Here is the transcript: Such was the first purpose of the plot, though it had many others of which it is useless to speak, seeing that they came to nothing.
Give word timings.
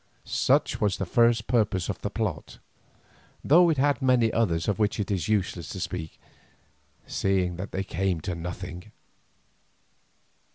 Such 0.25 0.81
was 0.81 0.97
the 0.97 1.05
first 1.05 1.45
purpose 1.45 1.87
of 1.87 2.01
the 2.01 2.09
plot, 2.09 2.57
though 3.43 3.69
it 3.69 3.77
had 3.77 4.01
many 4.01 4.33
others 4.33 4.67
of 4.67 4.79
which 4.79 4.99
it 4.99 5.11
is 5.11 5.27
useless 5.27 5.69
to 5.69 5.79
speak, 5.79 6.19
seeing 7.05 7.55
that 7.57 7.71
they 7.71 7.83
came 7.83 8.19
to 8.21 8.33
nothing. 8.33 8.91